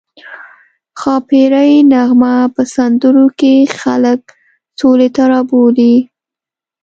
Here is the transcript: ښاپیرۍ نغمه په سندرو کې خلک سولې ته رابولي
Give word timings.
ښاپیرۍ 0.99 1.73
نغمه 1.91 2.35
په 2.53 2.61
سندرو 2.75 3.27
کې 3.39 3.53
خلک 3.79 4.19
سولې 4.79 5.09
ته 5.15 5.23
رابولي 5.31 5.95